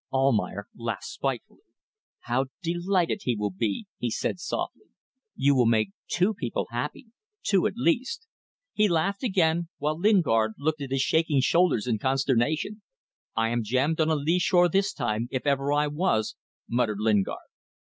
Almayer 0.11 0.65
laughed 0.75 1.03
spitefully. 1.03 1.61
"How 2.21 2.47
delighted 2.63 3.19
he 3.21 3.35
will 3.35 3.51
be," 3.51 3.85
he 3.99 4.09
said, 4.09 4.39
softly. 4.39 4.85
"You 5.35 5.53
will 5.55 5.67
make 5.67 5.91
two 6.09 6.33
people 6.33 6.65
happy. 6.71 7.09
Two 7.43 7.67
at 7.67 7.75
least!" 7.75 8.25
He 8.73 8.87
laughed 8.87 9.21
again, 9.21 9.69
while 9.77 9.95
Lingard 9.99 10.53
looked 10.57 10.81
at 10.81 10.89
his 10.89 11.01
shaking 11.03 11.39
shoulders 11.39 11.85
in 11.85 11.99
consternation. 11.99 12.81
"I 13.35 13.49
am 13.49 13.61
jammed 13.63 14.01
on 14.01 14.09
a 14.09 14.15
lee 14.15 14.39
shore 14.39 14.67
this 14.69 14.91
time, 14.91 15.27
if 15.29 15.45
ever 15.45 15.71
I 15.71 15.85
was," 15.85 16.35
muttered 16.67 16.99
Lingard. 16.99 17.37